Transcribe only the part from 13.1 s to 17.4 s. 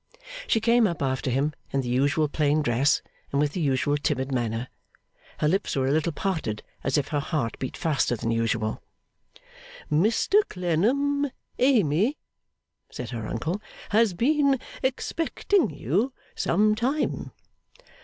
her uncle, 'has been expecting you some time.